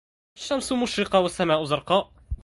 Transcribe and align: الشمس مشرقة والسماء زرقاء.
الشمس 0.37 0.71
مشرقة 0.71 1.19
والسماء 1.19 1.63
زرقاء. 1.63 2.13